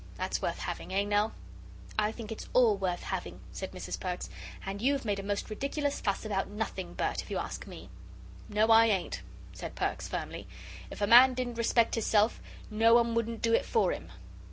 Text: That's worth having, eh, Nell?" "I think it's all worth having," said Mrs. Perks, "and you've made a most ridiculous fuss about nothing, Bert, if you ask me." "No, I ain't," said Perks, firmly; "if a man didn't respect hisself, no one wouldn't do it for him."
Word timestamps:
That's 0.15 0.41
worth 0.41 0.57
having, 0.57 0.91
eh, 0.91 1.03
Nell?" 1.03 1.31
"I 1.99 2.11
think 2.11 2.31
it's 2.31 2.49
all 2.53 2.75
worth 2.75 3.03
having," 3.03 3.39
said 3.51 3.71
Mrs. 3.71 3.99
Perks, 3.99 4.29
"and 4.65 4.81
you've 4.81 5.05
made 5.05 5.19
a 5.19 5.21
most 5.21 5.47
ridiculous 5.51 6.01
fuss 6.01 6.25
about 6.25 6.49
nothing, 6.49 6.95
Bert, 6.95 7.21
if 7.21 7.29
you 7.29 7.37
ask 7.37 7.67
me." 7.67 7.91
"No, 8.49 8.71
I 8.71 8.87
ain't," 8.87 9.21
said 9.53 9.75
Perks, 9.75 10.07
firmly; 10.07 10.47
"if 10.89 11.01
a 11.01 11.05
man 11.05 11.35
didn't 11.35 11.53
respect 11.59 11.93
hisself, 11.93 12.41
no 12.71 12.95
one 12.95 13.13
wouldn't 13.13 13.43
do 13.43 13.53
it 13.53 13.63
for 13.63 13.91
him." 13.91 14.09